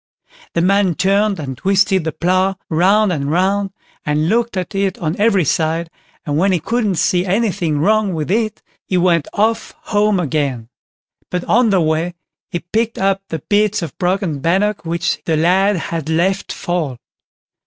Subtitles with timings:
[0.53, 3.69] The man turned and twisted the plough round and round,
[4.03, 5.91] and looked at it on every side,
[6.25, 10.69] and when he couldn't see anything wrong with it he went off home again;
[11.29, 12.15] but on the way
[12.49, 16.97] he picked up the bits of broken bannock which the lad had let fall.